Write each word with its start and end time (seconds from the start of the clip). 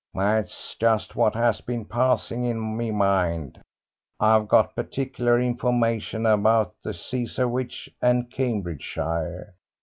"That's 0.15 0.73
just 0.79 1.15
what 1.15 1.35
has 1.35 1.61
been 1.61 1.85
passing 1.85 2.43
in 2.43 2.57
my 2.57 2.89
mind. 2.89 3.61
I've 4.19 4.47
got 4.47 4.73
particular 4.75 5.39
information 5.39 6.25
about 6.25 6.73
the 6.83 6.95
Cesarewitch 6.95 7.87
and 8.01 8.31
Cambridgeshire. 8.31 9.53